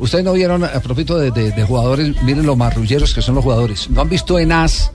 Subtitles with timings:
[0.00, 3.44] Ustedes no vieron, a propósito de, de- de jugadores, miren los marrulleros que son los
[3.44, 3.88] jugadores.
[3.90, 4.90] ¿No han visto en AS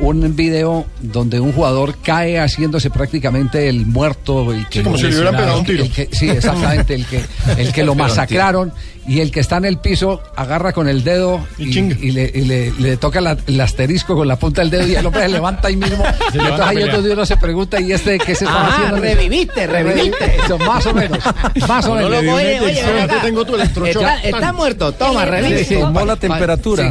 [0.00, 4.52] un video donde un jugador cae haciéndose prácticamente el muerto?
[4.52, 5.84] El que Sí, como si le hubieran pegado un tiro.
[5.84, 7.22] el que- sí, exactamente, el que,
[7.56, 8.72] el que lo masacraron
[9.08, 12.42] y el que está en el piso agarra con el dedo y, y le, y
[12.42, 15.28] le- le toca la- el asterisco con la punta del dedo y el hombre se
[15.30, 16.04] levanta ahí mismo.
[16.32, 16.96] Se entonces ahí es pelear.
[16.96, 18.96] donde uno se pregunta, ¿y este qué se está Ajá, haciendo?
[19.00, 20.36] reviviste, reviviste.
[20.44, 21.18] Eso, más o menos.
[21.66, 22.24] Más o No menos.
[22.24, 23.26] lo oye, oye, ven acá.
[23.26, 25.64] Está, está muerto, toma, reviviste.
[25.76, 25.80] Sí,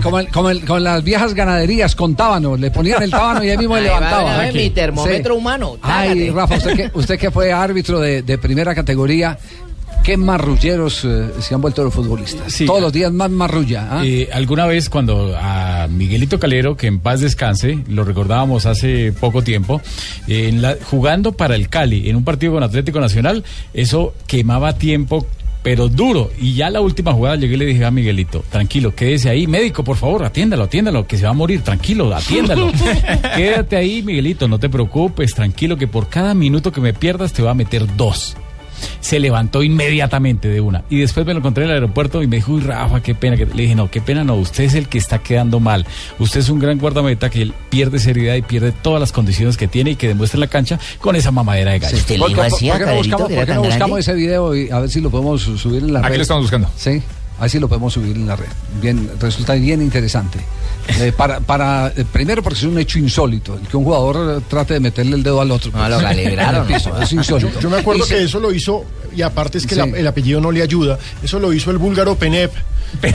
[0.02, 3.50] como, el- como el- con las viejas ganaderías con tábano, le ponían el tábano y
[3.50, 4.36] ahí mismo le va, levantaba.
[4.36, 6.30] a ver, mi termómetro humano, Ay.
[6.32, 9.38] Rafa, usted que, usted que fue árbitro de, de primera categoría,
[10.08, 12.54] ¿qué marrulleros eh, se han vuelto los futbolistas?
[12.54, 12.66] Sí.
[12.66, 13.88] Todos los días más marrulla.
[13.92, 14.06] ¿ah?
[14.06, 19.42] Eh, alguna vez cuando a Miguelito Calero, que en paz descanse, lo recordábamos hace poco
[19.42, 19.82] tiempo,
[20.30, 23.44] eh, en la- jugando para el Cali en un partido con Atlético Nacional,
[23.74, 25.28] eso quemaba tiempo.
[25.62, 29.30] Pero duro, y ya la última jugada llegué y le dije a Miguelito, tranquilo, quédese
[29.30, 32.72] ahí, médico, por favor, atiéndalo, atiéndalo, que se va a morir, tranquilo, atiéndalo.
[33.36, 37.42] Quédate ahí, Miguelito, no te preocupes, tranquilo, que por cada minuto que me pierdas te
[37.42, 38.38] va a meter dos
[39.00, 40.84] se levantó inmediatamente de una.
[40.90, 43.38] Y después me lo encontré en el aeropuerto y me dijo, uy, Rafa, qué pena.
[43.38, 45.86] que Le dije, no, qué pena no, usted es el que está quedando mal.
[46.20, 49.68] Usted es un gran guardameta que él pierde seriedad y pierde todas las condiciones que
[49.68, 51.98] tiene y que demuestra en la cancha con esa mamadera de gallo.
[52.20, 54.80] ¿Por qué- por- por qué no buscamos, por qué no buscamos ese video y a
[54.80, 56.08] ver si lo podemos su- subir en la red?
[56.08, 56.70] Aquí lo estamos buscando.
[56.76, 57.02] Sí,
[57.38, 58.48] a ver si lo podemos subir en la red.
[58.82, 60.40] Bien, resulta bien interesante.
[61.00, 64.44] Eh, para, para eh, primero porque es un hecho insólito, el que un jugador eh,
[64.50, 65.72] trate de meterle el dedo al otro.
[65.72, 66.68] No, lo pues, calibraron.
[67.02, 67.52] Es insólito.
[67.56, 69.82] Yo, yo me acuerdo Y se- que eso lo hizo, y aparte es que Sí.
[69.82, 72.52] la- el apellido no le ayuda, eso lo hizo el búlgaro Penep.
[73.04, 73.14] en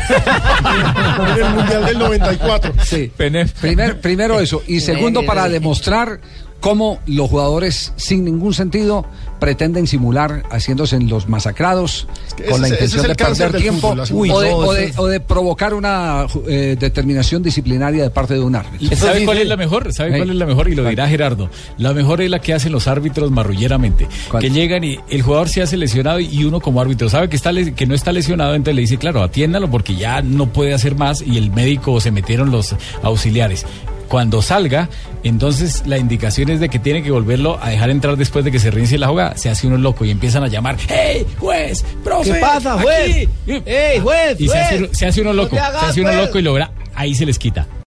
[1.42, 2.74] el Mundial del 94.
[2.84, 3.10] Sí.
[3.16, 4.62] Primer- primero eso.
[4.66, 6.20] Y segundo, para demostrar
[6.62, 9.04] cómo los jugadores, sin ningún sentido,
[9.40, 14.30] pretenden simular haciéndose en los masacrados que con la intención es de perder tiempo fútbol,
[14.30, 18.54] o, de, o de- o de provocar una eh, determinación disciplinaria de parte de un
[18.54, 18.96] árbitro.
[18.96, 19.92] ¿Sabe cuál es la mejor?
[19.92, 20.68] ¿Sabe cuál es la mejor?
[20.68, 21.50] Y lo dirá Gerardo.
[21.78, 24.06] La mejor es la que hacen los árbitros marrulleramente.
[24.40, 27.50] Que llegan y el jugador se hace lesionado y uno como árbitro sabe que, está
[27.50, 30.94] le- que no está lesionado, entonces le dice, claro, atiéndalo porque ya no puede hacer
[30.94, 33.66] más y el médico se metieron los auxiliares.
[34.12, 34.90] Cuando salga,
[35.24, 38.58] entonces la indicación es de que tiene que volverlo a dejar entrar después de que
[38.58, 39.38] se reinicie la jugada.
[39.38, 41.82] Se hace uno loco y empiezan a llamar, ¡Hey, juez!
[42.04, 42.34] ¡Profe!
[42.34, 43.26] ¿Qué pasa, juez?
[43.46, 43.62] aquí".
[43.64, 44.38] ¡Ey, juez!
[44.38, 46.26] Y se hace, uno- se hace uno No loco, hagas, se hace uno juez.
[46.26, 47.66] loco y logra, ahí se les quita.